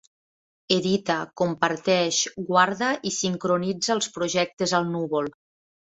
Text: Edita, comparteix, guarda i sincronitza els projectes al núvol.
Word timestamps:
Edita, 0.75 1.17
comparteix, 1.41 2.21
guarda 2.49 2.89
i 3.11 3.15
sincronitza 3.21 3.95
els 3.99 4.11
projectes 4.17 4.75
al 4.79 4.91
núvol. 4.97 5.35